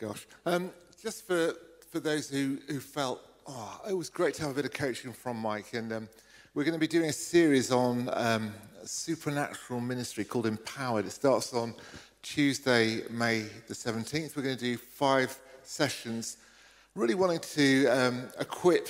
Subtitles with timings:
[0.00, 0.26] Gosh.
[0.46, 0.70] Um,
[1.02, 1.52] just for,
[1.90, 5.12] for those who, who felt, oh, it was great to have a bit of coaching
[5.12, 5.74] from Mike.
[5.74, 6.08] And um,
[6.54, 11.04] we're going to be doing a series on um, supernatural ministry called Empowered.
[11.04, 11.74] It starts on
[12.22, 14.36] Tuesday, May the 17th.
[14.36, 16.38] We're going to do five sessions,
[16.94, 18.88] really wanting to um, equip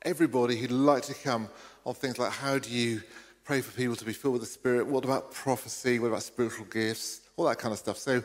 [0.00, 1.50] everybody who'd like to come
[1.84, 3.02] on things like how do you
[3.44, 4.86] pray for people to be filled with the Spirit?
[4.86, 5.98] What about prophecy?
[5.98, 7.20] What about spiritual gifts?
[7.36, 7.98] All that kind of stuff.
[7.98, 8.22] So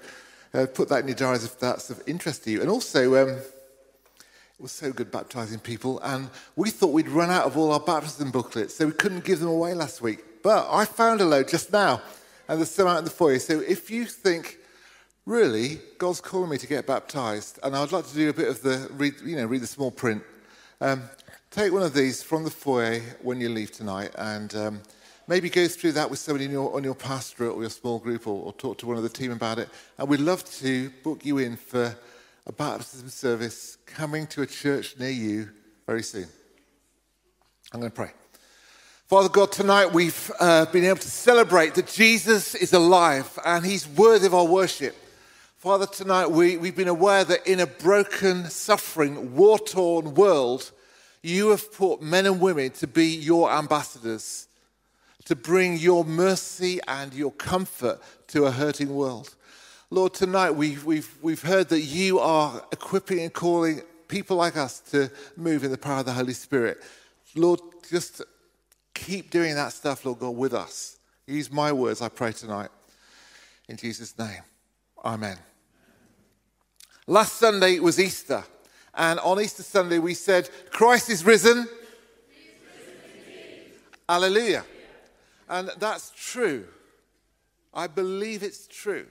[0.53, 2.61] uh, put that in your diaries if that's of interest to you.
[2.61, 7.45] And also, um, it was so good baptizing people, and we thought we'd run out
[7.45, 10.23] of all our baptism booklets, so we couldn't give them away last week.
[10.43, 12.01] But I found a load just now,
[12.47, 13.39] and there's some out in the foyer.
[13.39, 14.59] So if you think,
[15.25, 18.61] really, God's calling me to get baptized, and I'd like to do a bit of
[18.61, 20.23] the, read, you know, read the small print,
[20.81, 21.03] um,
[21.49, 24.81] take one of these from the foyer when you leave tonight, and um,
[25.27, 28.45] maybe go through that with somebody your, on your pastorate or your small group or,
[28.45, 29.69] or, talk to one of the team about it.
[29.97, 31.95] And we'd love to book you in for
[32.45, 35.49] a baptism service coming to a church near you
[35.85, 36.27] very soon.
[37.71, 38.11] I'm going to pray.
[39.07, 43.87] Father God, tonight we've uh, been able to celebrate that Jesus is alive and he's
[43.87, 44.95] worthy of our worship.
[45.57, 50.71] Father, tonight we, we've been aware that in a broken, suffering, war torn world,
[51.21, 54.47] you have put men and women to be your ambassadors
[55.25, 59.35] to bring your mercy and your comfort to a hurting world.
[59.89, 64.79] Lord, tonight we've, we've, we've heard that you are equipping and calling people like us
[64.91, 66.83] to move in the power of the Holy Spirit.
[67.35, 68.21] Lord, just
[68.93, 70.97] keep doing that stuff, Lord God, with us.
[71.27, 72.69] Use my words, I pray tonight.
[73.69, 74.41] In Jesus' name,
[75.05, 75.37] Amen.
[77.07, 78.43] Last Sunday was Easter.
[78.95, 81.67] And on Easter Sunday, we said, Christ is risen.
[84.07, 84.63] Hallelujah.
[85.49, 86.65] And that's true.
[87.73, 89.07] I believe it's true.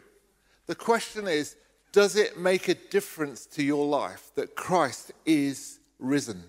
[0.66, 1.56] The question is
[1.92, 6.42] does it make a difference to your life that Christ is risen?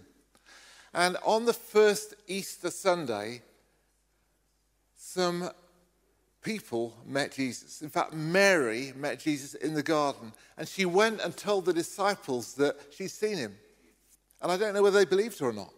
[0.94, 3.42] And on the first Easter Sunday,
[4.96, 5.50] some
[6.44, 7.82] people met Jesus.
[7.82, 12.54] In fact, Mary met Jesus in the garden, and she went and told the disciples
[12.56, 13.56] that she'd seen him.
[14.42, 15.74] And I don't know whether they believed her or not.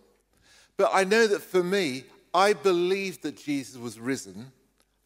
[0.78, 2.04] But I know that for me,
[2.36, 4.52] I believed that Jesus was risen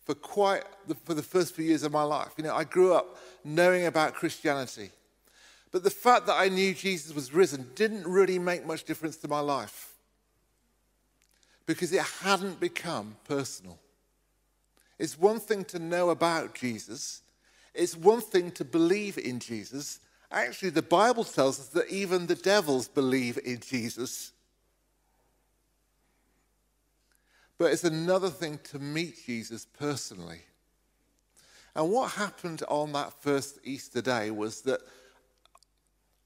[0.03, 2.31] for quite the, for the first few years of my life.
[2.37, 4.89] You know, I grew up knowing about Christianity.
[5.71, 9.27] But the fact that I knew Jesus was risen didn't really make much difference to
[9.27, 9.93] my life
[11.67, 13.77] because it hadn't become personal.
[14.97, 17.21] It's one thing to know about Jesus,
[17.75, 19.99] it's one thing to believe in Jesus.
[20.31, 24.31] Actually, the Bible tells us that even the devils believe in Jesus.
[27.59, 30.39] But it's another thing to meet Jesus personally.
[31.75, 34.79] And what happened on that first Easter day was that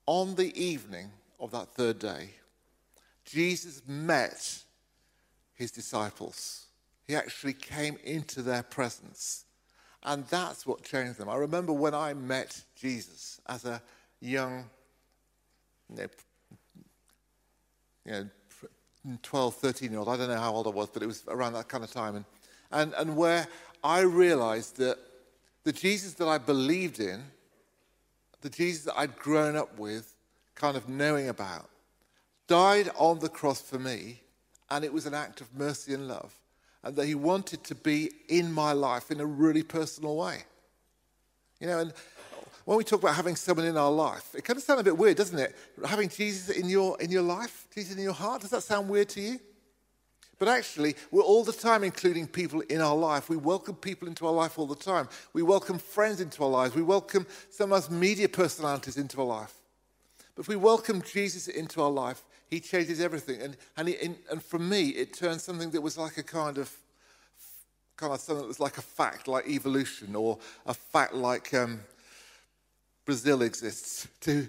[0.06, 2.30] on the evening of that third day,
[3.24, 4.62] Jesus met
[5.54, 6.66] his disciples.
[7.06, 9.44] He actually came into their presence.
[10.04, 11.28] And that's what changed them.
[11.28, 13.82] I remember when I met Jesus as a
[14.20, 14.70] young,
[15.88, 16.08] you
[18.06, 18.28] know,
[19.22, 20.08] 12, 13 year old.
[20.08, 22.16] I don't know how old I was, but it was around that kind of time.
[22.16, 22.24] And,
[22.70, 23.46] and, and where
[23.82, 24.98] I realized that
[25.64, 27.22] the Jesus that I believed in,
[28.40, 30.14] the Jesus that I'd grown up with,
[30.54, 31.68] kind of knowing about,
[32.46, 34.20] died on the cross for me,
[34.70, 36.34] and it was an act of mercy and love,
[36.82, 40.42] and that he wanted to be in my life in a really personal way.
[41.60, 41.92] You know, and
[42.64, 44.96] when we talk about having someone in our life, it kind of sounds a bit
[44.96, 45.54] weird, doesn't it?
[45.84, 49.08] Having Jesus in your, in your life, Jesus in your heart, does that sound weird
[49.10, 49.38] to you?
[50.38, 53.28] But actually, we're all the time including people in our life.
[53.28, 55.08] We welcome people into our life all the time.
[55.32, 56.74] We welcome friends into our lives.
[56.74, 59.54] We welcome some of us media personalities into our life.
[60.34, 63.40] But if we welcome Jesus into our life, he changes everything.
[63.42, 63.96] And, and, he,
[64.30, 66.70] and for me, it turns something that was like a kind of,
[67.96, 71.80] kind of something that was like a fact, like evolution, or a fact like um,
[73.04, 74.48] Brazil exists, to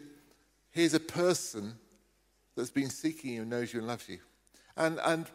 [0.71, 1.73] here's a person
[2.55, 4.19] that's been seeking you, knows you, and loves you.
[4.77, 5.25] And, and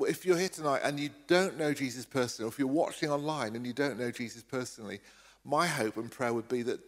[0.00, 3.56] if you're here tonight and you don't know Jesus personally, or if you're watching online
[3.56, 5.00] and you don't know Jesus personally,
[5.44, 6.80] my hope and prayer would be that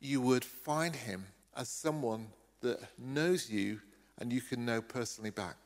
[0.00, 2.26] you would find him as someone
[2.62, 3.80] that knows you
[4.18, 5.56] and you can know personally back.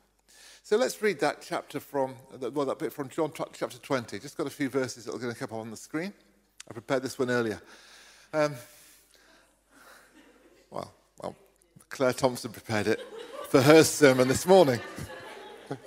[0.63, 4.17] So let's read that chapter from, well, that bit from John chapter 20.
[4.19, 6.11] Just got a few verses that are going to come up on the screen.
[6.67, 7.61] I prepared this one earlier.
[8.33, 8.55] Um,
[10.71, 10.91] well,
[11.21, 11.35] well,
[11.95, 12.99] Claire Thompson prepared it
[13.47, 14.81] for her sermon this morning.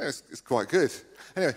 [0.00, 0.90] it's, it's quite good.
[1.36, 1.52] Anyway,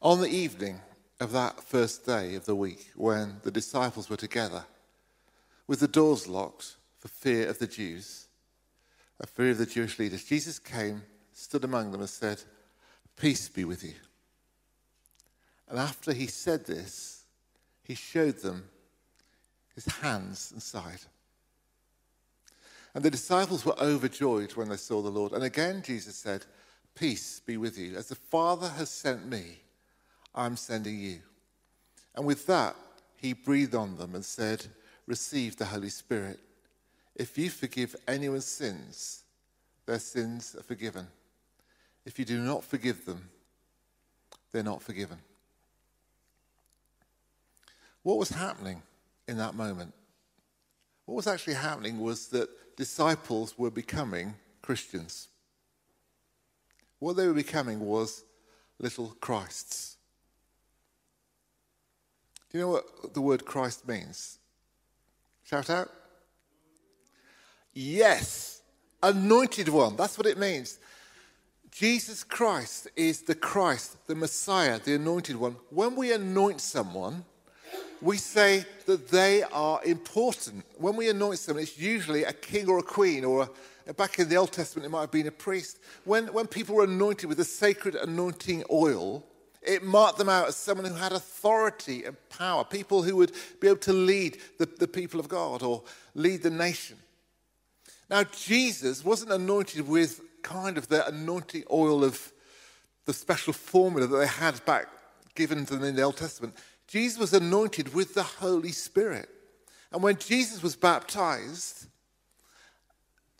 [0.00, 0.80] on the evening
[1.18, 4.64] of that first day of the week when the disciples were together
[5.66, 8.28] with the doors locked for fear of the Jews,
[9.18, 11.02] a fear of the Jewish leaders, Jesus came,
[11.32, 12.44] stood among them, and said,
[13.16, 13.94] Peace be with you.
[15.68, 17.24] And after he said this,
[17.82, 18.68] he showed them
[19.74, 21.00] his hands and side.
[22.94, 25.32] And the disciples were overjoyed when they saw the Lord.
[25.32, 26.44] And again, Jesus said,
[26.94, 27.96] Peace be with you.
[27.96, 29.60] As the Father has sent me,
[30.34, 31.20] I'm sending you.
[32.14, 32.74] And with that,
[33.16, 34.66] he breathed on them and said,
[35.06, 36.40] Receive the Holy Spirit.
[37.14, 39.22] If you forgive anyone's sins,
[39.86, 41.06] their sins are forgiven.
[42.04, 43.28] If you do not forgive them,
[44.52, 45.18] they're not forgiven.
[48.02, 48.82] What was happening
[49.30, 49.94] in that moment?
[51.06, 55.28] What was actually happening was that disciples were becoming Christians.
[56.98, 58.24] What they were becoming was
[58.78, 59.96] little Christs.
[62.50, 64.38] Do you know what the word Christ means?
[65.44, 65.88] Shout out.
[67.72, 68.62] Yes,
[69.02, 69.96] anointed one.
[69.96, 70.78] That's what it means.
[71.70, 75.56] Jesus Christ is the Christ, the Messiah, the anointed one.
[75.70, 77.24] When we anoint someone,
[78.02, 80.64] we say that they are important.
[80.78, 83.48] When we anoint someone, it's usually a king or a queen, or
[83.86, 85.78] a, back in the Old Testament, it might have been a priest.
[86.04, 89.24] When, when people were anointed with the sacred anointing oil,
[89.62, 93.68] it marked them out as someone who had authority and power, people who would be
[93.68, 95.82] able to lead the, the people of God or
[96.14, 96.96] lead the nation.
[98.08, 102.32] Now, Jesus wasn't anointed with kind of the anointing oil of
[103.04, 104.88] the special formula that they had back
[105.34, 106.54] given to them in the Old Testament.
[106.90, 109.28] Jesus was anointed with the Holy Spirit.
[109.92, 111.86] And when Jesus was baptized,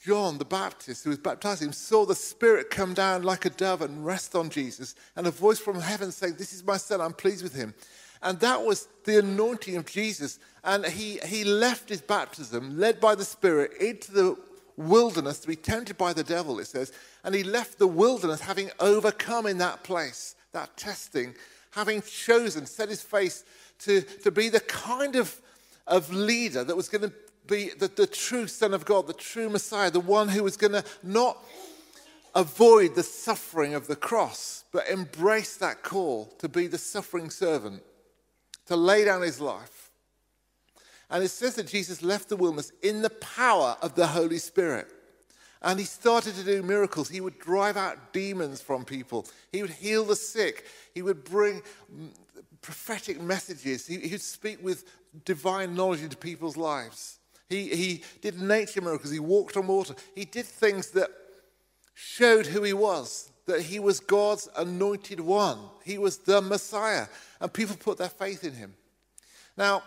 [0.05, 3.83] John the Baptist, who was baptizing him, saw the Spirit come down like a dove
[3.83, 7.13] and rest on Jesus, and a voice from heaven saying, This is my son, I'm
[7.13, 7.75] pleased with him.
[8.23, 10.39] And that was the anointing of Jesus.
[10.63, 14.37] And he, he left his baptism, led by the Spirit, into the
[14.77, 16.93] wilderness to be tempted by the devil, it says.
[17.25, 21.35] And he left the wilderness having overcome in that place, that testing,
[21.71, 23.45] having chosen, set his face
[23.81, 25.41] to, to be the kind of,
[25.87, 27.13] of leader that was going to
[27.47, 30.73] be the, the true Son of God, the true Messiah, the one who was going
[30.73, 31.39] to not
[32.35, 37.83] avoid the suffering of the cross, but embrace that call to be the suffering servant,
[38.67, 39.91] to lay down his life.
[41.11, 44.87] And it says that Jesus left the wilderness in the power of the Holy Spirit.
[45.63, 47.09] And he started to do miracles.
[47.09, 49.27] He would drive out demons from people.
[49.53, 50.65] He would heal the sick.
[50.95, 51.63] He would bring
[51.95, 52.09] mm,
[52.63, 53.87] prophetic messages.
[53.87, 54.85] He, he would speak with
[55.25, 57.19] divine knowledge into people's lives.
[57.49, 59.13] He, he did nature miracles.
[59.13, 59.95] He walked on water.
[60.15, 61.11] He did things that
[61.95, 65.59] showed who he was, that he was God's anointed one.
[65.85, 67.07] He was the Messiah.
[67.41, 68.75] And people put their faith in him.
[69.57, 69.83] Now,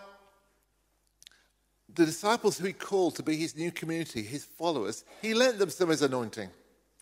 [1.94, 5.70] the disciples who he called to be his new community, his followers, he lent them
[5.70, 6.50] some of his anointing.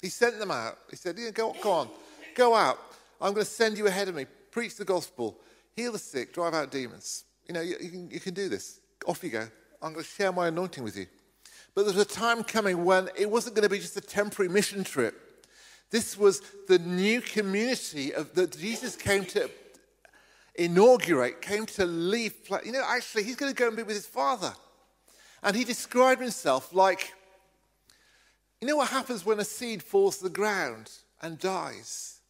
[0.00, 0.78] He sent them out.
[0.90, 1.88] He said, yeah, go, go on,
[2.34, 2.78] go out.
[3.20, 4.26] I'm going to send you ahead of me.
[4.50, 5.38] Preach the gospel,
[5.76, 7.24] heal the sick, drive out demons.
[7.46, 8.80] You know, you, you, can, you can do this.
[9.06, 9.48] Off you go.
[9.80, 11.06] I'm going to share my anointing with you.
[11.74, 14.52] But there was a time coming when it wasn't going to be just a temporary
[14.52, 15.44] mission trip.
[15.90, 19.50] This was the new community of, that Jesus came to
[20.54, 22.34] inaugurate, came to leave.
[22.64, 24.52] You know, actually, he's going to go and be with his father.
[25.42, 27.14] And he described himself like
[28.62, 30.88] you know what happens when a seed falls to the ground
[31.20, 32.20] and dies?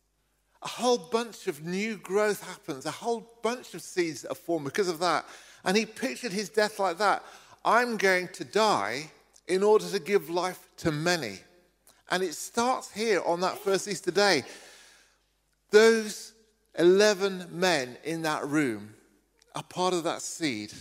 [0.62, 4.88] A whole bunch of new growth happens, a whole bunch of seeds are formed because
[4.88, 5.26] of that.
[5.62, 7.23] And he pictured his death like that
[7.66, 9.11] I'm going to die
[9.47, 11.38] in order to give life to many.
[12.11, 14.45] And it starts here on that first Easter day.
[15.71, 16.33] Those
[16.78, 18.95] 11 men in that room
[19.54, 20.73] are part of that seed,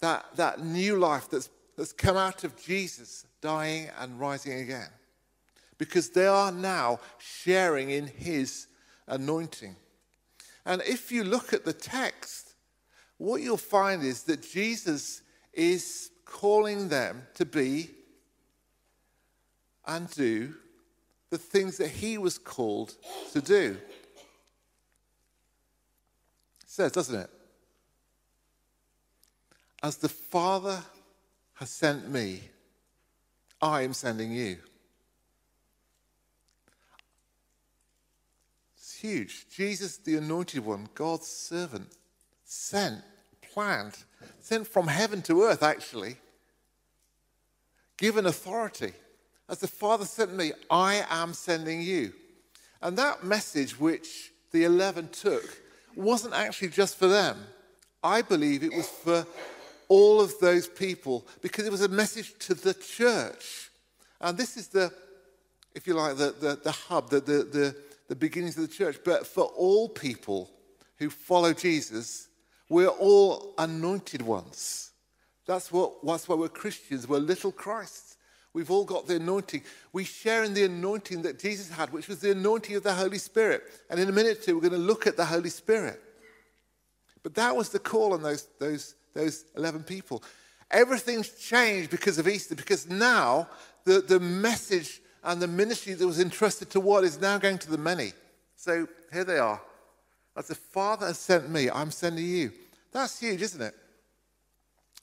[0.00, 1.48] that, that new life that's
[1.80, 4.90] that's come out of Jesus dying and rising again.
[5.78, 8.66] Because they are now sharing in his
[9.08, 9.74] anointing.
[10.66, 12.52] And if you look at the text,
[13.16, 15.22] what you'll find is that Jesus
[15.54, 17.88] is calling them to be
[19.86, 20.52] and do
[21.30, 22.94] the things that he was called
[23.32, 23.78] to do.
[26.60, 27.30] It says, doesn't it?
[29.82, 30.82] As the Father
[31.60, 32.40] has sent me,
[33.60, 34.56] I am sending you.
[38.74, 39.46] It's huge.
[39.54, 41.88] Jesus, the anointed one, God's servant,
[42.44, 43.02] sent,
[43.52, 43.98] planned,
[44.40, 46.16] sent from heaven to earth, actually,
[47.98, 48.94] given authority.
[49.46, 52.14] As the Father sent me, I am sending you.
[52.80, 55.60] And that message, which the 11 took,
[55.94, 57.36] wasn't actually just for them.
[58.02, 59.26] I believe it was for
[59.90, 63.70] all of those people because it was a message to the church.
[64.20, 64.92] And this is the,
[65.74, 67.76] if you like, the, the, the hub, the, the, the,
[68.08, 68.98] the beginnings of the church.
[69.04, 70.48] But for all people
[70.96, 72.28] who follow Jesus,
[72.68, 74.92] we're all anointed ones.
[75.44, 77.08] That's, what, that's why we're Christians.
[77.08, 78.16] We're little Christs.
[78.52, 79.62] We've all got the anointing.
[79.92, 83.18] We share in the anointing that Jesus had, which was the anointing of the Holy
[83.18, 83.64] Spirit.
[83.90, 86.00] And in a minute or two, we're going to look at the Holy Spirit.
[87.24, 90.22] But that was the call on those, those, those 11 people.
[90.70, 93.48] Everything's changed because of Easter, because now
[93.84, 97.70] the, the message and the ministry that was entrusted to what is now going to
[97.70, 98.12] the many.
[98.56, 99.60] So here they are.
[100.36, 102.52] As the Father has sent me, I'm sending you.
[102.92, 103.74] That's huge, isn't it?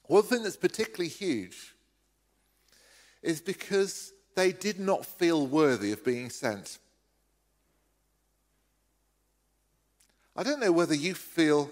[0.06, 1.74] One thing that's particularly huge
[3.22, 6.78] is because they did not feel worthy of being sent.
[10.36, 11.70] I don't know whether you feel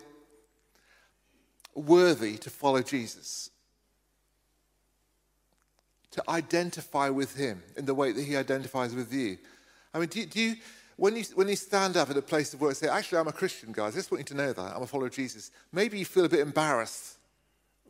[1.76, 3.52] worthy to follow Jesus,
[6.12, 9.38] to identify with him in the way that he identifies with you.
[9.94, 10.56] I mean, do, do you,
[10.96, 13.28] when you, when you stand up at a place of work and say, actually, I'm
[13.28, 15.52] a Christian, guys, I just want you to know that, I'm a follower of Jesus,
[15.74, 17.18] maybe you feel a bit embarrassed.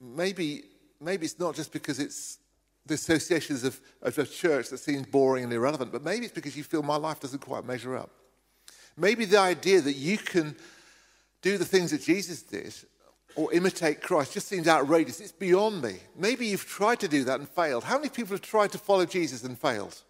[0.01, 0.63] Maybe,
[0.99, 2.39] maybe it's not just because it's
[2.85, 6.57] the associations of, of a church that seems boring and irrelevant, but maybe it's because
[6.57, 8.09] you feel my life doesn't quite measure up.
[8.97, 10.55] Maybe the idea that you can
[11.41, 12.73] do the things that Jesus did
[13.35, 15.19] or imitate Christ just seems outrageous.
[15.19, 15.95] It's beyond me.
[16.17, 17.83] Maybe you've tried to do that and failed.
[17.83, 20.01] How many people have tried to follow Jesus and failed?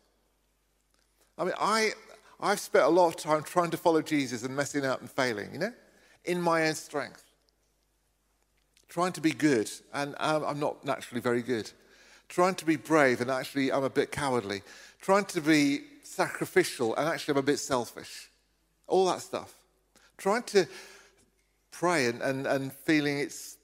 [1.38, 1.92] I mean, I,
[2.40, 5.52] I've spent a lot of time trying to follow Jesus and messing up and failing,
[5.54, 5.74] you know,
[6.24, 7.24] in my own strength.
[8.88, 11.70] Trying to be good, and um, I'm not naturally very good.
[12.30, 14.62] Trying to be brave, and actually I'm a bit cowardly.
[15.02, 18.30] Trying to be sacrificial, and actually I'm a bit selfish.
[18.88, 19.54] All that stuff.
[20.18, 20.68] Trying to
[21.80, 23.58] pray and, and, and feeling it's,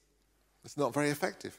[0.64, 1.56] it's not very effective.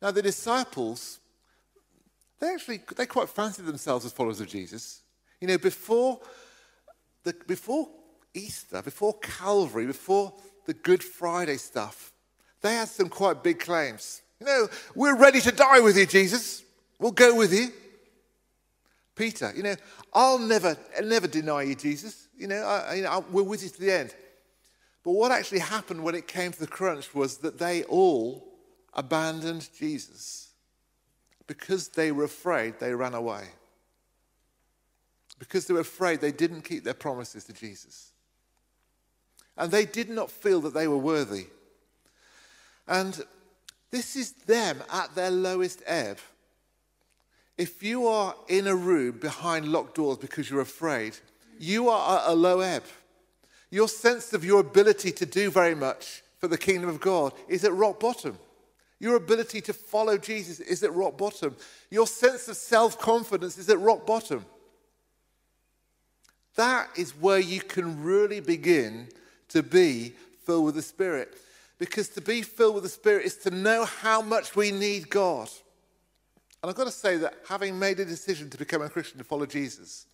[0.00, 1.18] Now, the disciples,
[2.40, 5.02] they actually, they quite fancied themselves as followers of Jesus.
[5.40, 6.20] You know, before,
[7.24, 7.88] the, before
[8.34, 10.32] Easter, before Calvary, before
[10.66, 12.12] the Good Friday stuff,
[12.62, 14.22] they had some quite big claims.
[14.40, 16.62] You know, we're ready to die with you, Jesus.
[16.98, 17.68] We'll go with you.
[19.14, 19.76] Peter, you know,
[20.12, 22.23] I'll never, never deny you, Jesus.
[22.36, 24.14] You know, I, you know, we're with you to the end.
[25.04, 28.54] But what actually happened when it came to the crunch was that they all
[28.94, 30.48] abandoned Jesus.
[31.46, 33.44] Because they were afraid, they ran away.
[35.38, 38.12] Because they were afraid, they didn't keep their promises to Jesus.
[39.56, 41.46] And they did not feel that they were worthy.
[42.88, 43.22] And
[43.90, 46.18] this is them at their lowest ebb.
[47.56, 51.16] If you are in a room behind locked doors because you're afraid,
[51.58, 52.84] you are at a low ebb.
[53.70, 57.64] Your sense of your ability to do very much for the kingdom of God is
[57.64, 58.38] at rock bottom.
[59.00, 61.56] Your ability to follow Jesus is at rock bottom.
[61.90, 64.44] Your sense of self confidence is at rock bottom.
[66.56, 69.08] That is where you can really begin
[69.48, 71.34] to be filled with the Spirit.
[71.78, 75.50] Because to be filled with the Spirit is to know how much we need God.
[76.62, 79.24] And I've got to say that having made a decision to become a Christian, to
[79.24, 80.06] follow Jesus,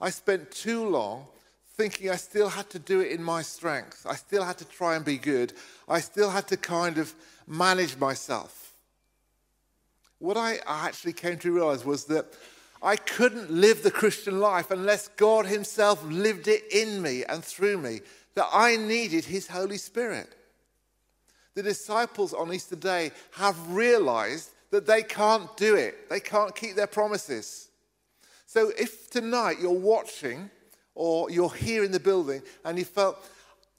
[0.00, 1.26] I spent too long
[1.76, 4.06] thinking I still had to do it in my strength.
[4.08, 5.52] I still had to try and be good.
[5.88, 7.14] I still had to kind of
[7.46, 8.74] manage myself.
[10.18, 12.26] What I actually came to realize was that
[12.82, 17.78] I couldn't live the Christian life unless God Himself lived it in me and through
[17.78, 18.00] me,
[18.34, 20.28] that I needed His Holy Spirit.
[21.54, 26.76] The disciples on Easter Day have realized that they can't do it, they can't keep
[26.76, 27.69] their promises.
[28.52, 30.50] So if tonight you're watching
[30.96, 33.24] or you're here in the building and you felt,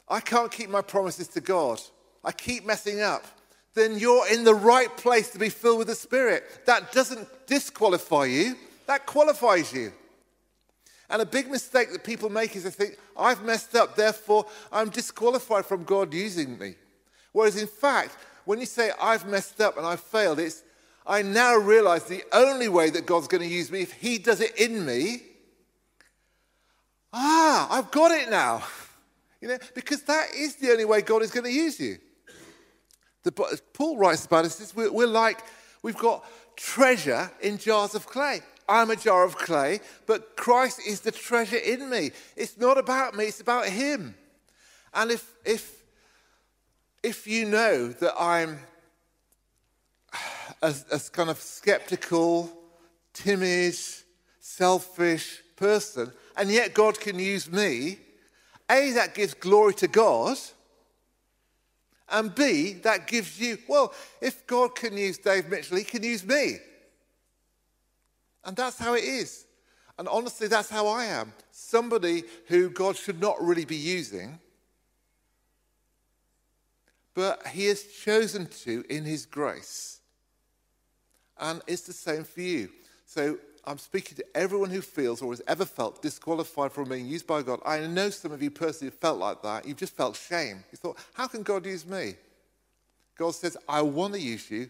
[0.08, 1.82] I can't keep my promises to God,
[2.24, 3.26] I keep messing up,
[3.74, 6.66] then you're in the right place to be filled with the Spirit.
[6.68, 8.56] That doesn't disqualify you,
[8.88, 9.92] that qualifies you.
[11.10, 14.88] And a big mistake that people make is they think, I've messed up, therefore I'm
[14.88, 16.76] disqualified from God using me.
[17.34, 20.64] Whereas in fact, when you say I've messed up and I've failed, it's
[21.06, 24.42] I now realize the only way that God's going to use me if He does
[24.42, 25.24] it in me.
[27.14, 28.64] Ah, I've got it now.
[29.42, 31.98] You know, because that is the only way God is going to use you.
[33.24, 33.32] The,
[33.74, 35.44] Paul writes about us, we're, we're like,
[35.82, 36.24] we've got
[36.56, 38.42] treasure in jars of clay.
[38.70, 42.12] I'm a jar of clay, but Christ is the treasure in me.
[42.38, 44.16] It's not about me, it's about Him.
[44.94, 45.84] And if, if,
[47.04, 48.60] if you know that I'm
[50.62, 52.52] a, a kind of skeptical,
[53.14, 53.76] timid,
[54.40, 58.00] selfish person, and yet God can use me,
[58.70, 60.38] A, that gives glory to God.
[62.10, 66.26] And B, that gives you, well, if God can use Dave Mitchell, he can use
[66.26, 66.58] me.
[68.44, 69.46] And that's how it is.
[69.98, 71.32] And honestly, that's how I am.
[71.52, 74.40] Somebody who God should not really be using,
[77.14, 80.01] but he has chosen to in his grace.
[81.42, 82.70] And it's the same for you.
[83.06, 87.28] So I'm speaking to everyone who feels or has ever felt disqualified from being used
[87.28, 87.60] by God.
[87.66, 89.68] I know some of you personally have felt like that.
[89.68, 90.64] You've just felt shame.
[90.72, 92.16] You thought, how can God use me?
[93.18, 94.70] God says, I want to use you,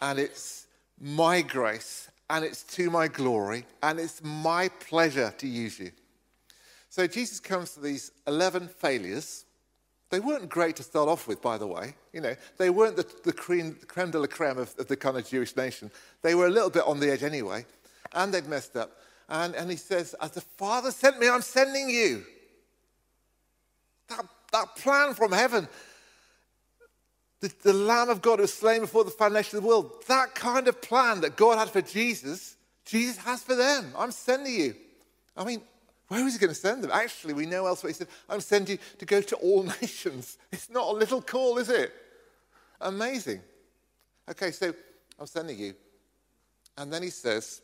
[0.00, 0.66] and it's
[1.00, 5.92] my grace, and it's to my glory, and it's my pleasure to use you.
[6.88, 9.44] So Jesus comes to these 11 failures.
[10.10, 11.94] They weren't great to start off with, by the way.
[12.12, 15.16] You know, they weren't the, the creme, creme de la creme of, of the kind
[15.16, 15.90] of Jewish nation.
[16.22, 17.66] They were a little bit on the edge anyway
[18.12, 19.00] and they'd messed up.
[19.28, 22.24] And, and he says, As the Father sent me, I'm sending you.
[24.08, 25.68] That, that plan from heaven,
[27.40, 30.34] the, the Lamb of God who was slain before the foundation of the world, that
[30.34, 33.92] kind of plan that God had for Jesus, Jesus has for them.
[33.98, 34.76] I'm sending you.
[35.36, 35.60] I mean,
[36.08, 36.90] where is he going to send them?
[36.92, 40.38] Actually, we know elsewhere he said, I'm sending you to go to all nations.
[40.52, 41.92] It's not a little call, is it?
[42.80, 43.40] Amazing.
[44.28, 44.72] Okay, so
[45.18, 45.74] I'm sending you.
[46.78, 47.62] And then he says,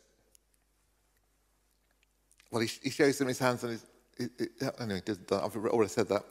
[2.51, 3.85] well, he, he shows them his hands and his.
[4.17, 4.47] He, he,
[4.79, 6.23] anyway, I've already said that.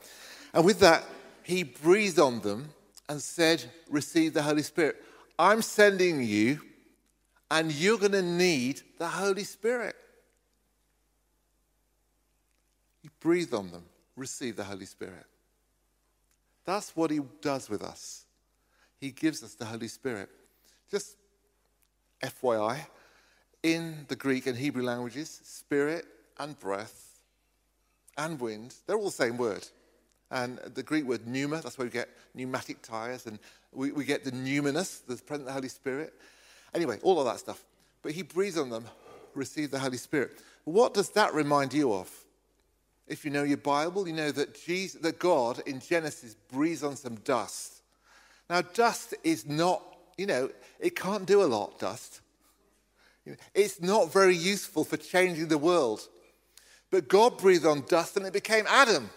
[0.53, 1.03] And with that,
[1.43, 2.69] he breathed on them
[3.09, 5.03] and said, Receive the Holy Spirit.
[5.37, 6.61] I'm sending you,
[7.51, 9.95] and you're going to need the Holy Spirit.
[13.23, 13.83] He breathed on them,
[14.17, 15.25] receive the Holy Spirit.
[16.65, 18.25] That's what he does with us.
[18.99, 20.29] He gives us the Holy Spirit.
[20.91, 21.15] Just
[22.21, 22.85] FYI,
[23.63, 26.05] in the Greek and Hebrew languages, spirit
[26.37, 27.19] and breath
[28.17, 29.65] and wind, they're all the same word.
[30.29, 33.39] And the Greek word pneuma, that's where we get pneumatic tires, and
[33.71, 36.13] we, we get the numinous, the presence of the Holy Spirit.
[36.73, 37.63] Anyway, all of that stuff.
[38.01, 38.85] But he breathes on them,
[39.33, 40.39] receive the Holy Spirit.
[40.65, 42.22] What does that remind you of?
[43.07, 46.95] If you know your Bible, you know that, Jesus, that God in Genesis breathes on
[46.95, 47.81] some dust.
[48.49, 49.83] Now, dust is not,
[50.17, 52.21] you know, it can't do a lot, dust.
[53.53, 56.07] It's not very useful for changing the world.
[56.91, 59.09] But God breathed on dust and it became Adam,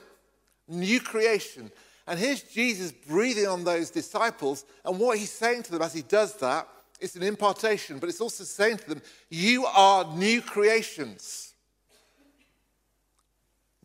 [0.68, 1.70] new creation.
[2.06, 4.64] And here's Jesus breathing on those disciples.
[4.84, 6.68] And what he's saying to them as he does that,
[7.00, 11.52] it's an impartation, but it's also saying to them, You are new creations.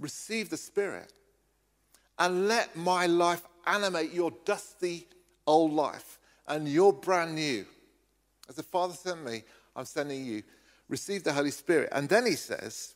[0.01, 1.13] Receive the Spirit
[2.19, 5.07] and let my life animate your dusty
[5.47, 7.65] old life and you're brand new.
[8.49, 9.43] As the Father sent me,
[9.75, 10.43] I'm sending you.
[10.89, 11.89] Receive the Holy Spirit.
[11.93, 12.95] And then he says,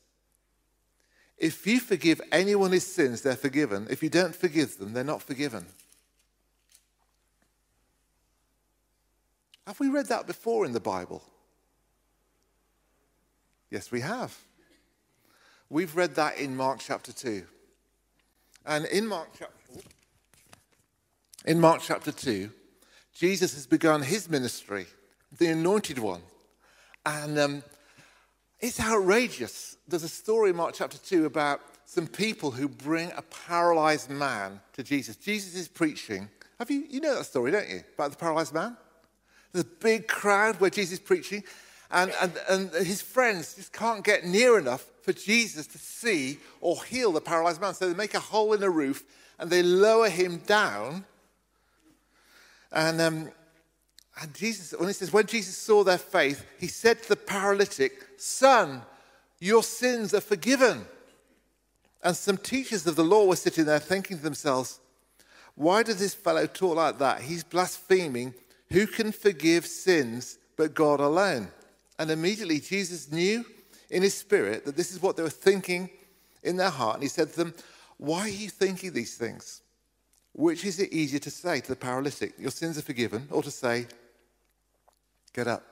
[1.37, 3.87] if you forgive anyone his sins, they're forgiven.
[3.89, 5.65] If you don't forgive them, they're not forgiven.
[9.67, 11.23] Have we read that before in the Bible?
[13.69, 14.37] Yes, we have.
[15.75, 17.43] We've read that in Mark chapter 2.
[18.65, 19.53] And in Mark chapter
[21.43, 22.49] in Mark chapter 2,
[23.13, 24.85] Jesus has begun his ministry,
[25.37, 26.21] the anointed one.
[27.05, 27.63] And um,
[28.61, 29.75] it's outrageous.
[29.85, 34.61] There's a story in Mark chapter 2 about some people who bring a paralyzed man
[34.77, 35.17] to Jesus.
[35.17, 36.29] Jesus is preaching.
[36.57, 37.83] Have you, you know that story, don't you?
[37.95, 38.77] About the paralyzed man?
[39.53, 41.43] A big crowd where Jesus is preaching,
[41.91, 46.83] and, and, and his friends just can't get near enough for Jesus to see or
[46.83, 47.73] heal the paralyzed man.
[47.73, 49.03] So they make a hole in the roof
[49.39, 51.05] and they lower him down.
[52.71, 53.31] And um,
[54.21, 58.07] and Jesus, when he says, when Jesus saw their faith, he said to the paralytic,
[58.17, 58.81] Son,
[59.39, 60.85] your sins are forgiven.
[62.01, 64.79] And some teachers of the law were sitting there thinking to themselves,
[65.55, 67.21] Why does this fellow talk like that?
[67.21, 68.33] He's blaspheming.
[68.71, 71.49] Who can forgive sins but God alone?
[71.99, 73.45] And immediately Jesus knew
[73.89, 75.89] in his spirit that this is what they were thinking
[76.43, 76.95] in their heart.
[76.95, 77.53] And he said to them,
[77.97, 79.61] Why are you thinking these things?
[80.33, 83.51] Which is it easier to say to the paralytic, Your sins are forgiven, or to
[83.51, 83.87] say,
[85.33, 85.63] Get up,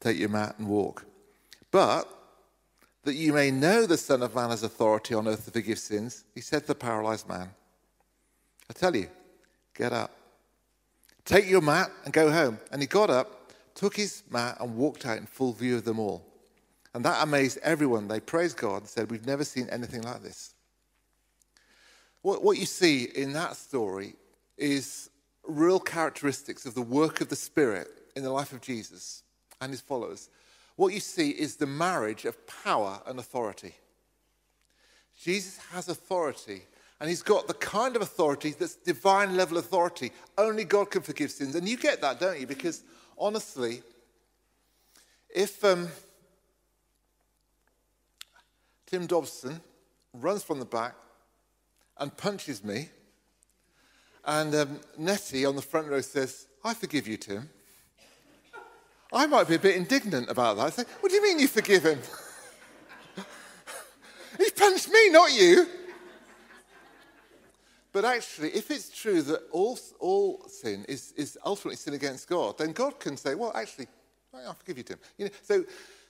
[0.00, 1.04] take your mat, and walk.
[1.70, 2.08] But
[3.04, 6.24] that you may know the Son of Man has authority on earth to forgive sins,
[6.34, 7.48] he said to the paralyzed man,
[8.68, 9.08] I tell you,
[9.74, 10.10] get up,
[11.24, 12.58] take your mat, and go home.
[12.70, 15.98] And he got up, took his mat, and walked out in full view of them
[15.98, 16.22] all.
[16.98, 18.08] And that amazed everyone.
[18.08, 20.54] They praised God and said, We've never seen anything like this.
[22.22, 24.16] What, what you see in that story
[24.56, 25.08] is
[25.46, 29.22] real characteristics of the work of the Spirit in the life of Jesus
[29.60, 30.28] and his followers,
[30.74, 33.76] what you see is the marriage of power and authority.
[35.16, 36.62] Jesus has authority
[37.00, 40.10] And he's got the kind of authority that's divine level authority.
[40.36, 41.54] Only God can forgive sins.
[41.54, 42.46] And you get that, don't you?
[42.48, 42.82] Because
[43.16, 43.82] honestly,
[45.32, 45.88] if um,
[48.88, 49.60] Tim Dobson
[50.14, 50.94] runs from the back
[51.98, 52.88] and punches me,
[54.24, 57.50] and um, Nettie on the front row says, I forgive you, Tim.
[59.12, 60.62] I might be a bit indignant about that.
[60.62, 61.98] I say, What do you mean you forgive him?
[64.38, 65.66] he punched me, not you.
[67.92, 72.56] But actually, if it's true that all, all sin is, is ultimately sin against God,
[72.56, 73.86] then God can say, well, actually,
[74.32, 74.98] I forgive you, Tim.
[75.16, 75.64] You know, so,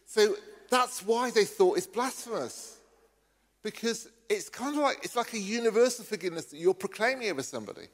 [0.05, 0.35] so
[0.71, 2.79] that's why they thought it's blasphemous.
[3.63, 7.89] Because it's kind of like, it's like a universal forgiveness that you're proclaiming over somebody.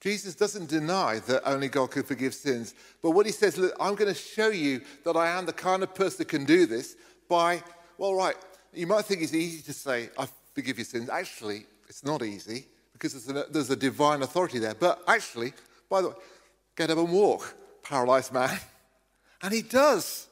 [0.00, 2.74] Jesus doesn't deny that only God can forgive sins.
[3.02, 5.82] But what he says, look, I'm going to show you that I am the kind
[5.82, 6.94] of person that can do this
[7.28, 7.62] by,
[7.98, 8.36] well, right,
[8.72, 11.08] you might think it's easy to say, I forgive your sins.
[11.08, 14.74] Actually, it's not easy because there's a, there's a divine authority there.
[14.74, 15.52] But actually,
[15.90, 16.14] by the way,
[16.76, 17.54] get up and walk,
[17.88, 18.58] paralyzed man.
[19.40, 20.26] And he does.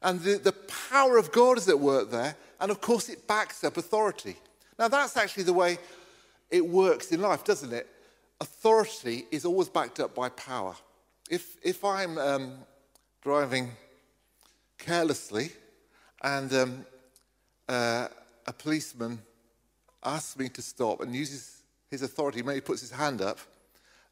[0.00, 0.54] And the, the
[0.88, 2.34] power of God is at work there.
[2.58, 4.36] And of course, it backs up authority.
[4.78, 5.76] Now, that's actually the way
[6.50, 7.86] it works in life, doesn't it?
[8.40, 10.74] Authority is always backed up by power.
[11.28, 12.54] If, if I'm um,
[13.20, 13.72] driving
[14.78, 15.52] carelessly
[16.22, 16.86] and um,
[17.68, 18.08] uh,
[18.46, 19.18] a policeman
[20.02, 23.38] asks me to stop and uses his authority, maybe puts his hand up,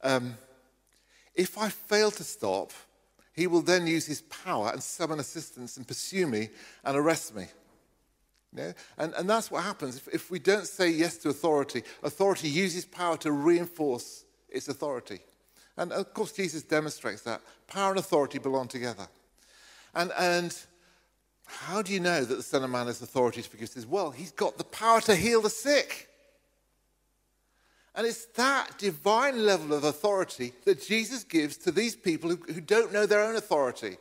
[0.03, 0.37] um,
[1.41, 2.71] if I fail to stop,
[3.33, 6.51] he will then use his power and summon assistance and pursue me
[6.85, 7.47] and arrest me.
[8.55, 8.73] You know?
[8.99, 9.97] and, and that's what happens.
[9.97, 15.21] If, if we don't say yes to authority, authority uses power to reinforce its authority.
[15.79, 17.41] And of course, Jesus demonstrates that.
[17.67, 19.09] Power and authority belong together.
[19.95, 20.55] And, and
[21.47, 23.87] how do you know that the Son of Man has authority to forgive sins?
[23.87, 26.10] Well, he's got the power to heal the sick.
[28.01, 32.63] And it's that divine level of authority that Jesus gives to these people who, who
[32.63, 33.99] don't know their own authority,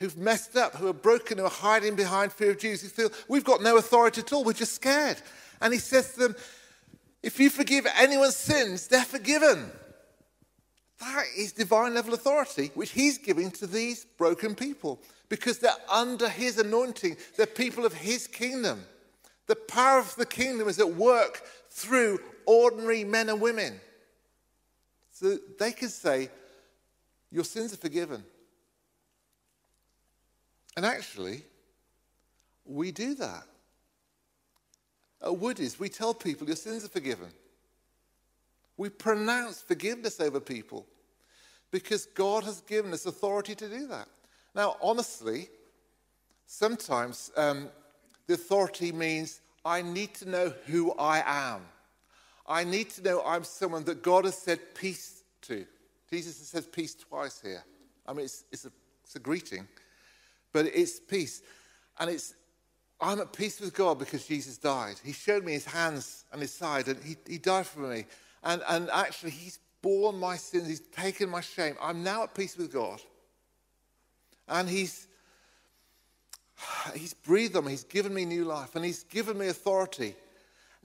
[0.00, 3.10] who've messed up, who are broken, who are hiding behind fear of Jews, who feel
[3.28, 5.18] we've got no authority at all, we're just scared.
[5.60, 6.36] And he says to them,
[7.22, 9.70] if you forgive anyone's sins, they're forgiven.
[11.00, 16.30] That is divine level authority, which he's giving to these broken people because they're under
[16.30, 17.18] his anointing.
[17.36, 18.86] They're people of his kingdom.
[19.48, 23.80] The power of the kingdom is at work through ordinary men and women.
[25.12, 26.28] So they can say,
[27.30, 28.24] Your sins are forgiven.
[30.76, 31.42] And actually,
[32.64, 33.44] we do that.
[35.22, 37.28] At Woody's, we tell people, Your sins are forgiven.
[38.76, 40.86] We pronounce forgiveness over people
[41.70, 44.08] because God has given us authority to do that.
[44.54, 45.48] Now, honestly,
[46.46, 47.68] sometimes um,
[48.26, 51.62] the authority means I need to know who I am.
[52.46, 55.64] I need to know I'm someone that God has said peace to.
[56.10, 57.64] Jesus says peace twice here.
[58.06, 59.66] I mean, it's, it's, a, it's a greeting,
[60.52, 61.42] but it's peace.
[61.98, 62.34] And it's,
[63.00, 64.96] I'm at peace with God because Jesus died.
[65.02, 68.04] He showed me his hands and his side, and he, he died for me.
[68.42, 71.76] And, and actually, he's borne my sins, he's taken my shame.
[71.80, 73.00] I'm now at peace with God.
[74.48, 75.06] And he's,
[76.94, 80.14] he's breathed on me, he's given me new life, and he's given me authority.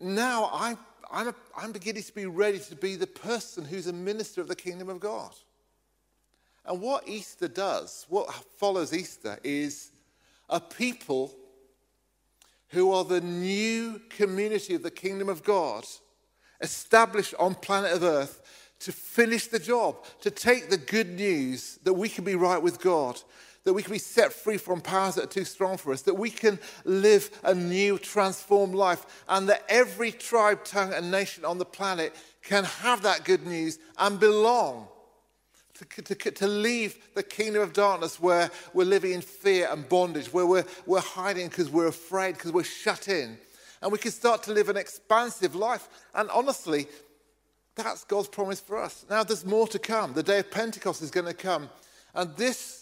[0.01, 0.77] Now I'm
[1.11, 4.47] I'm, a, I'm beginning to be ready to be the person who's a minister of
[4.47, 5.31] the kingdom of God.
[6.65, 9.91] And what Easter does, what follows Easter, is
[10.49, 11.33] a people
[12.69, 15.85] who are the new community of the kingdom of God,
[16.61, 22.07] established on planet Earth to finish the job, to take the good news that we
[22.07, 23.19] can be right with God,
[23.69, 26.15] that we can be set free from powers that are too strong for us, that
[26.15, 31.59] we can live a new, transformed life, and that every tribe, tongue, and nation on
[31.59, 34.87] the planet can have that good news and belong.
[35.75, 40.33] To, to, to leave the kingdom of darkness where we're living in fear and bondage,
[40.33, 43.37] where we're, we're hiding because we're afraid, because we're shut in.
[43.83, 45.87] And we can start to live an expansive life.
[46.15, 46.87] And honestly,
[47.75, 49.05] that's God's promise for us.
[49.11, 50.13] Now, there's more to come.
[50.13, 51.69] The day of Pentecost is going to come.
[52.15, 52.78] And this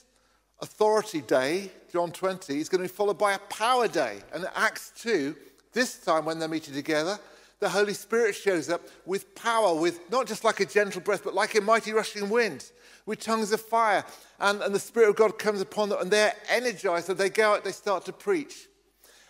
[0.59, 4.19] authority day, John 20, is going to be followed by a power day.
[4.33, 5.35] And Acts 2,
[5.73, 7.19] this time when they're meeting together,
[7.59, 11.33] the Holy Spirit shows up with power, with not just like a gentle breath, but
[11.33, 12.69] like a mighty rushing wind,
[13.05, 14.05] with tongues of fire.
[14.39, 17.53] And, and the Spirit of God comes upon them, and they're energized, and they go
[17.53, 18.67] out, they start to preach.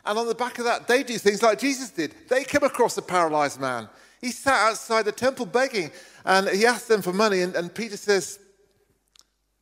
[0.05, 2.13] And on the back of that, they do things like Jesus did.
[2.29, 3.89] They come across a paralyzed man.
[4.19, 5.91] He sat outside the temple begging,
[6.25, 8.39] and he asked them for money, and, and Peter says,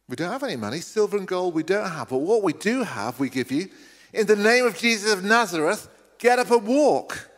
[0.08, 0.80] we don't have any money.
[0.80, 2.10] Silver and gold we don't have.
[2.10, 3.70] But what we do have, we give you.
[4.14, 5.90] In the name of Jesus of Nazareth,
[6.20, 7.30] get up and walk.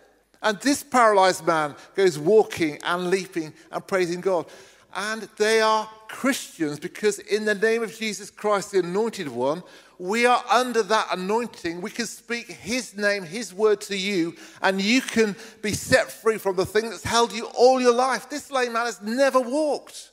[0.42, 4.46] And this paralyzed man goes walking and leaping and praising God.
[4.94, 9.64] And they are Christians because, in the name of Jesus Christ, the anointed one,
[10.00, 11.82] we are under that anointing.
[11.82, 16.38] We can speak His name, His word to you, and you can be set free
[16.38, 18.30] from the thing that's held you all your life.
[18.30, 20.12] This lame man has never walked.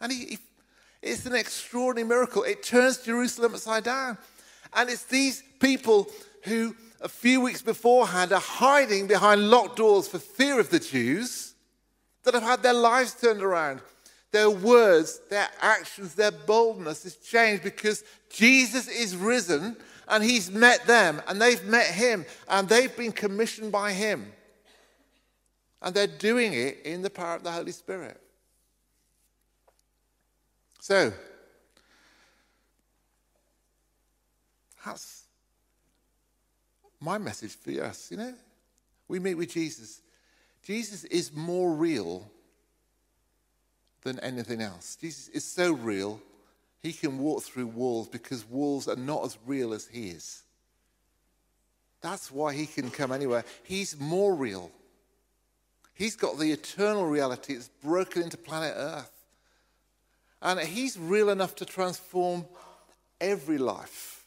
[0.00, 0.38] And he, he,
[1.06, 2.42] it's an extraordinary miracle.
[2.42, 4.18] It turns Jerusalem upside down.
[4.74, 6.08] And it's these people
[6.42, 11.54] who, a few weeks beforehand, are hiding behind locked doors for fear of the Jews
[12.24, 13.80] that have had their lives turned around
[14.36, 19.76] their words, their actions, their boldness is changed because Jesus is risen
[20.08, 24.30] and he's met them and they've met him and they've been commissioned by him.
[25.80, 28.20] And they're doing it in the power of the Holy Spirit.
[30.86, 31.12] So,
[34.84, 35.24] that's
[37.00, 38.32] my message for us, you know?
[39.08, 40.00] We meet with Jesus.
[40.62, 42.30] Jesus is more real
[44.04, 44.94] than anything else.
[45.00, 46.20] Jesus is so real,
[46.84, 50.44] he can walk through walls because walls are not as real as he is.
[52.00, 53.44] That's why he can come anywhere.
[53.64, 54.70] He's more real.
[55.94, 59.15] He's got the eternal reality that's broken into planet Earth.
[60.46, 62.46] And he's real enough to transform
[63.20, 64.24] every life.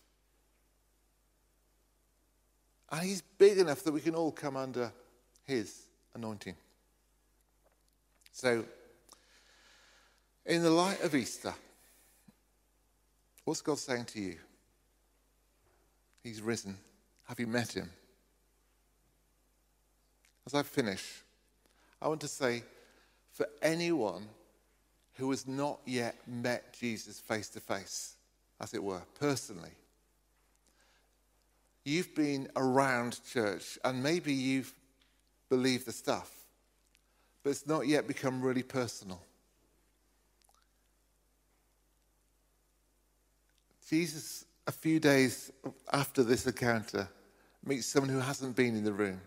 [2.91, 4.91] And he's big enough that we can all come under
[5.45, 6.55] his anointing.
[8.33, 8.65] So
[10.45, 11.53] in the light of Easter,
[13.45, 14.35] what's God saying to you?
[16.21, 16.77] He's risen.
[17.29, 17.89] Have you met him?
[20.45, 21.23] As I finish,
[22.01, 22.63] I want to say
[23.31, 24.27] for anyone
[25.19, 28.15] who has not yet met Jesus face to face,
[28.61, 29.71] as it were, personally,
[31.83, 34.73] you've been around church and maybe you've
[35.49, 36.31] believed the stuff,
[37.43, 39.21] but it's not yet become really personal.
[43.89, 45.51] Jesus, a few days
[45.91, 47.09] after this encounter,
[47.65, 49.19] meets someone who hasn't been in the room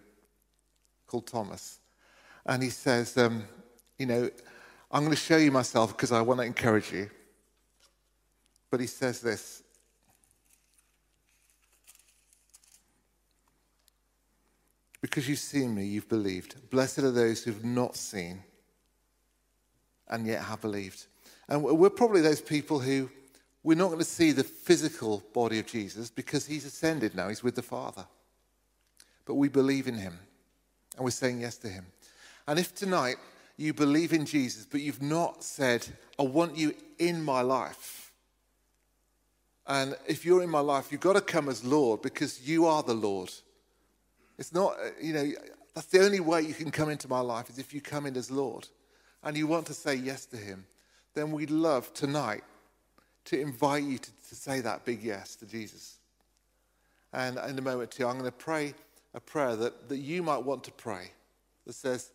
[1.07, 1.81] called Thomas.
[2.47, 3.45] And he says, um,
[3.99, 4.31] You know,
[4.93, 7.09] I'm going to show you myself because I want to encourage you.
[8.71, 9.63] But he says this
[15.03, 16.71] Because you've seen me, you've believed.
[16.71, 18.43] Blessed are those who've not seen
[20.09, 21.07] and yet have believed.
[21.49, 23.11] And we're probably those people who
[23.65, 27.43] we're not going to see the physical body of Jesus because he's ascended now, he's
[27.43, 28.07] with the Father.
[29.25, 30.19] But we believe in him
[30.97, 31.87] and we're saying yes to him.
[32.47, 33.17] And if tonight
[33.57, 35.87] you believe in Jesus, but you've not said,
[36.19, 38.03] I want you in my life,
[39.67, 42.83] and if you're in my life, you've got to come as Lord because you are
[42.83, 43.31] the Lord.
[44.39, 45.31] It's not, uh, you know,
[45.75, 48.17] that's the only way you can come into my life is if you come in
[48.17, 48.69] as Lord
[49.23, 50.67] and you want to say yes to him.
[51.15, 52.43] Then we'd love tonight
[53.27, 55.99] to invite you to, to say that big yes to Jesus.
[57.13, 58.75] And in a moment, too, I'm going to pray
[59.15, 61.13] a prayer that, that you might want to pray
[61.67, 62.11] that says,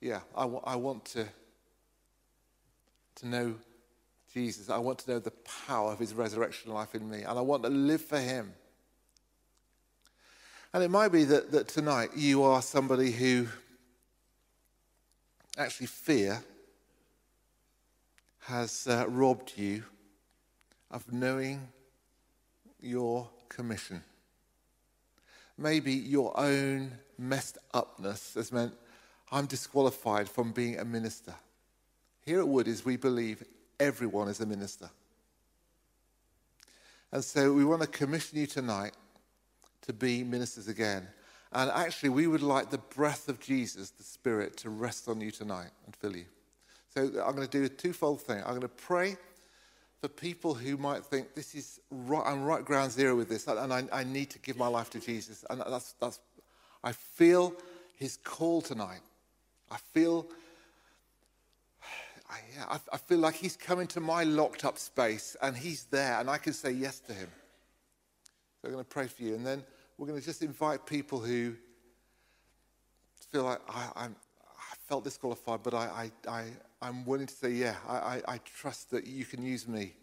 [0.00, 1.26] Yeah, I, w- I want to,
[3.16, 3.54] to know
[4.32, 4.70] Jesus.
[4.70, 5.32] I want to know the
[5.66, 7.22] power of his resurrection life in me.
[7.22, 8.52] And I want to live for him.
[10.72, 13.46] And it might be that, that tonight you are somebody who
[15.58, 16.42] actually fear
[18.40, 19.82] has uh, robbed you
[20.90, 21.68] of knowing
[22.80, 24.02] your commission.
[25.58, 28.72] Maybe your own messed upness has meant
[29.32, 31.34] I'm disqualified from being a minister.
[32.24, 33.44] Here at Woodies, we believe
[33.78, 34.90] everyone is a minister.
[37.12, 38.92] And so we want to commission you tonight
[39.82, 41.08] to be ministers again.
[41.52, 45.30] And actually, we would like the breath of Jesus, the Spirit, to rest on you
[45.30, 46.26] tonight and fill you.
[46.94, 48.38] So I'm going to do a twofold thing.
[48.38, 49.16] I'm going to pray
[50.00, 53.72] for people who might think this is right, I'm right ground zero with this, and
[53.72, 55.44] I, I need to give my life to Jesus.
[55.50, 56.20] And that's, that's,
[56.82, 57.54] I feel
[57.96, 59.00] his call tonight.
[59.70, 60.26] I feel,
[62.30, 65.84] I, yeah, I, I feel like he's come into my locked up space and he's
[65.84, 67.28] there, and I can say yes to him.
[68.60, 69.64] So I'm going to pray for you, and then
[69.96, 71.54] we're going to just invite people who
[73.30, 76.44] feel like I, am I felt disqualified, but I, I, I,
[76.82, 79.94] I'm willing to say, yeah, I, I, I trust that you can use me.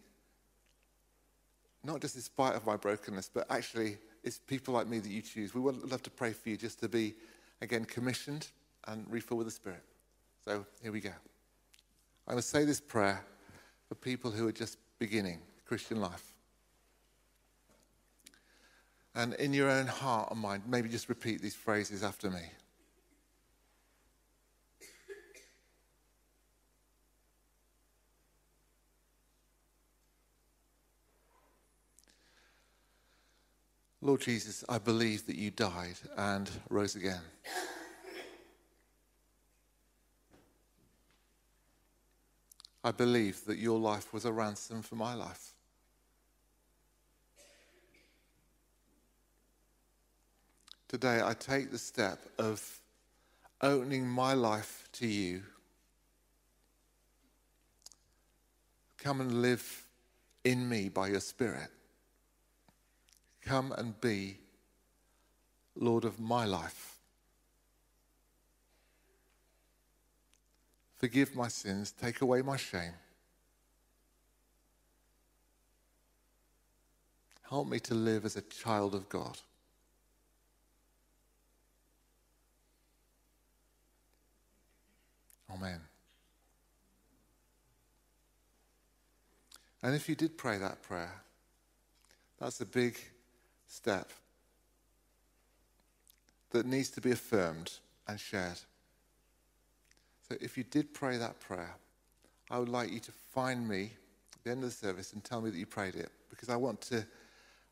[1.84, 5.21] Not just in spite of my brokenness, but actually, it's people like me that you
[5.21, 5.53] choose.
[5.53, 7.15] We would love to pray for you just to be,
[7.62, 8.47] again, commissioned
[8.88, 9.84] and refill with the Spirit.
[10.43, 11.12] So here we go.
[12.28, 13.23] I'm going to say this prayer
[13.88, 16.34] for people who are just beginning Christian life.
[19.15, 22.41] And in your own heart and mind, maybe just repeat these phrases after me.
[34.02, 37.19] Lord Jesus, I believe that you died and rose again.
[42.83, 45.53] I believe that your life was a ransom for my life.
[50.87, 52.79] Today, I take the step of
[53.61, 55.43] opening my life to you.
[58.97, 59.85] Come and live
[60.43, 61.69] in me by your Spirit.
[63.41, 64.37] Come and be
[65.75, 66.96] Lord of my life.
[70.97, 72.93] Forgive my sins, take away my shame.
[77.49, 79.38] Help me to live as a child of God.
[85.53, 85.79] Amen.
[89.81, 91.21] And if you did pray that prayer,
[92.39, 92.97] that's a big
[93.67, 94.12] step
[96.51, 97.71] that needs to be affirmed
[98.07, 98.60] and shared.
[100.29, 101.75] So if you did pray that prayer,
[102.49, 103.91] I would like you to find me
[104.35, 106.55] at the end of the service and tell me that you prayed it because I
[106.55, 107.05] want to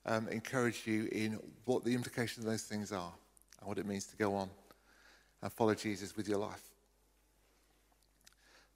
[0.05, 3.11] um, encourage you in what the implications of those things are
[3.59, 4.49] and what it means to go on
[5.41, 6.61] and follow Jesus with your life.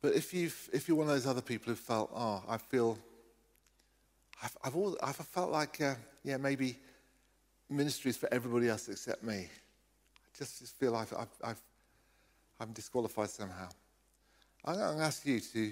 [0.02, 2.98] But if, you've, if you're one of those other people who felt, oh, I feel,
[4.42, 6.78] I've, I've, I've felt like, uh, yeah, maybe
[7.70, 9.48] ministry is for everybody else except me.
[10.16, 11.14] I just, just feel I've,
[11.44, 11.62] I've,
[12.60, 13.70] I'm disqualified somehow.
[14.66, 15.72] I'm going to ask you to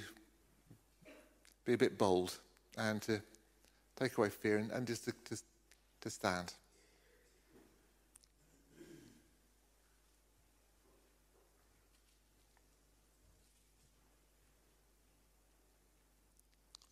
[1.66, 2.38] be a bit bold
[2.78, 3.22] and to
[3.98, 5.38] take away fear and, and just to, to,
[6.02, 6.54] to stand.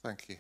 [0.04, 0.36] Thank you.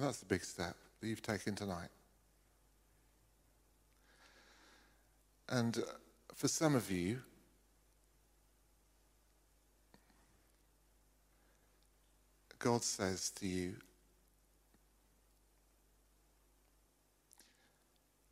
[0.00, 1.90] And that's the big step that you've taken tonight.
[5.50, 5.82] And uh,
[6.34, 7.20] for some of you,
[12.58, 13.74] God says to you,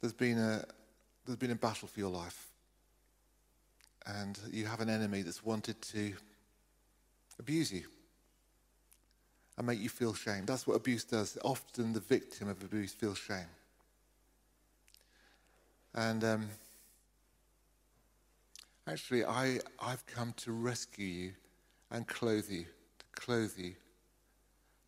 [0.00, 0.64] there's been a
[1.26, 2.46] there's been a battle for your life.
[4.06, 6.14] And you have an enemy that's wanted to
[7.38, 7.84] abuse you
[9.58, 10.46] and make you feel shame.
[10.46, 11.36] That's what abuse does.
[11.44, 13.50] Often the victim of abuse feels shame.
[15.94, 16.48] And um,
[18.86, 21.32] actually, I, I've come to rescue you
[21.90, 23.74] and clothe you, to clothe you,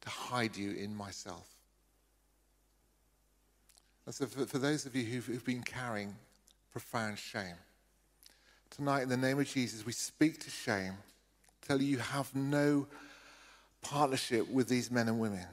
[0.03, 1.49] to hide you in myself.
[4.07, 6.15] And so, for, for those of you who've, who've been carrying
[6.71, 7.57] profound shame,
[8.71, 10.95] tonight, in the name of Jesus, we speak to shame,
[11.67, 12.87] tell you you have no
[13.83, 15.47] partnership with these men and women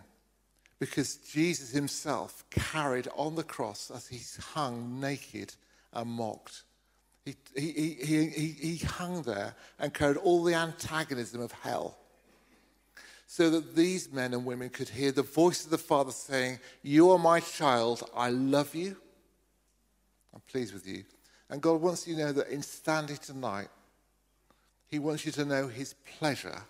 [0.80, 4.22] because Jesus himself carried on the cross as he
[4.54, 5.54] hung naked
[5.94, 6.64] and mocked.
[7.26, 11.98] He, he, he, he, he hung there and carried all the antagonism of hell
[13.26, 17.12] so that these men and women could hear the voice of the Father saying, You
[17.12, 18.96] are my child, I love you,
[20.34, 21.04] I'm pleased with you.
[21.50, 23.68] And God wants you to know that in standing tonight,
[24.88, 26.62] He wants you to know His pleasure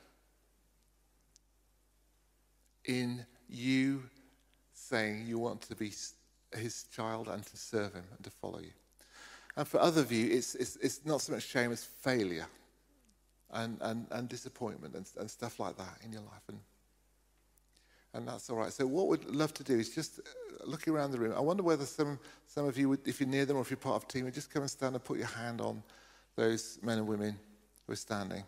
[2.88, 4.04] in you
[4.74, 5.92] saying you want to be
[6.56, 8.72] his child and to serve him and to follow you.
[9.56, 12.46] And for other of you, it's, it's, it's not so much shame as failure
[13.52, 16.44] and, and, and disappointment and, and stuff like that in your life.
[16.48, 16.60] And,
[18.14, 18.72] and that's all right.
[18.72, 21.34] So what we'd love to do is just uh, look around the room.
[21.36, 23.78] I wonder whether some, some of you, would, if you're near them or if you're
[23.78, 25.82] part of a team, would just come and stand and put your hand on
[26.36, 27.38] those men and women
[27.86, 28.44] who are standing.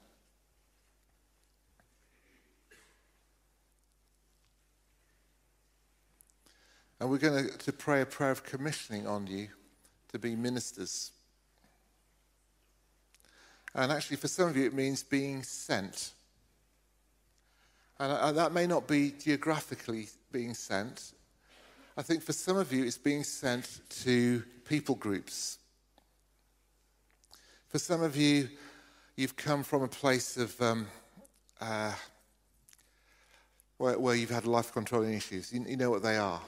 [7.00, 9.48] And we're going to, to pray a prayer of commissioning on you
[10.12, 11.12] to be ministers.
[13.74, 16.12] And actually, for some of you, it means being sent.
[18.00, 21.14] And, and that may not be geographically being sent.
[21.98, 25.58] I think for some of you, it's being sent to people groups.
[27.68, 28.50] For some of you,
[29.16, 30.88] you've come from a place of um,
[31.62, 31.94] uh,
[33.78, 35.54] where, where, you've had life controlling issues.
[35.54, 36.42] You, you know what they are.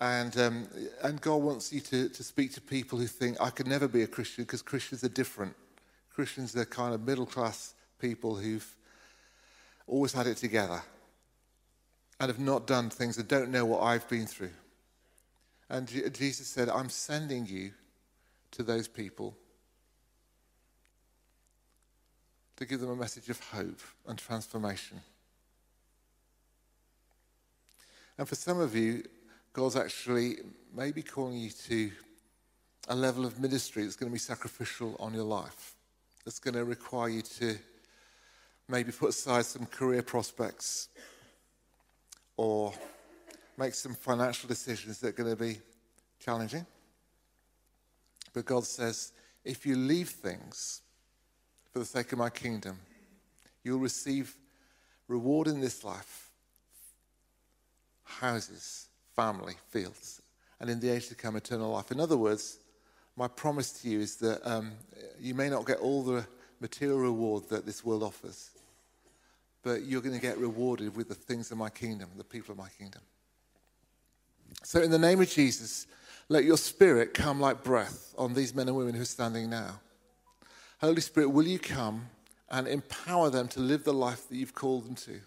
[0.00, 0.68] And, um,
[1.02, 4.02] and God wants you to, to speak to people who think, I could never be
[4.02, 5.54] a Christian because Christians are different.
[6.12, 8.76] Christians are kind of middle class people who've
[9.86, 10.82] always had it together
[12.20, 14.52] and have not done things that don't know what I've been through.
[15.68, 17.72] And Jesus said, I'm sending you
[18.52, 19.36] to those people
[22.56, 25.00] to give them a message of hope and transformation.
[28.16, 29.02] And for some of you,
[29.54, 30.38] God's actually
[30.76, 31.90] maybe calling you to
[32.88, 35.74] a level of ministry that's going to be sacrificial on your life,
[36.24, 37.56] that's going to require you to
[38.68, 40.88] maybe put aside some career prospects
[42.36, 42.74] or
[43.56, 45.60] make some financial decisions that are going to be
[46.18, 46.66] challenging.
[48.32, 49.12] But God says,
[49.44, 50.82] if you leave things
[51.72, 52.80] for the sake of my kingdom,
[53.62, 54.34] you'll receive
[55.06, 56.30] reward in this life
[58.02, 60.22] houses, family, fields,
[60.60, 61.90] and in the age to come, eternal life.
[61.90, 62.58] In other words,
[63.16, 64.72] my promise to you is that um,
[65.20, 66.26] you may not get all the
[66.60, 68.50] material reward that this world offers,
[69.62, 72.58] but you're going to get rewarded with the things of my kingdom, the people of
[72.58, 73.02] my kingdom.
[74.62, 75.86] So, in the name of Jesus,
[76.28, 79.80] let your spirit come like breath on these men and women who are standing now.
[80.80, 82.08] Holy Spirit, will you come
[82.50, 85.20] and empower them to live the life that you've called them to?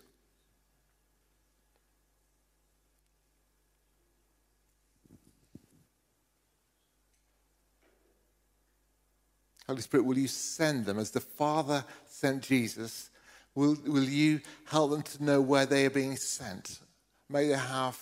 [9.68, 13.09] Holy Spirit, will you send them as the Father sent Jesus?
[13.53, 16.80] Will, will you help them to know where they are being sent?
[17.30, 17.99] May they have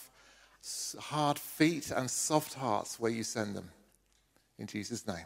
[1.00, 3.70] hard feet and soft hearts where you send them.
[4.58, 5.26] In Jesus' name.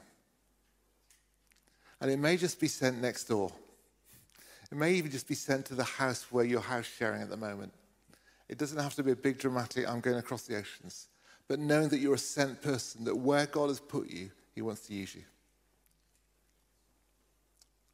[2.01, 3.51] And it may just be sent next door.
[4.71, 7.37] It may even just be sent to the house where you're house sharing at the
[7.37, 7.73] moment.
[8.47, 11.07] It doesn't have to be a big dramatic, I'm going across the oceans.
[11.47, 14.87] But knowing that you're a sent person, that where God has put you, He wants
[14.87, 15.23] to use you.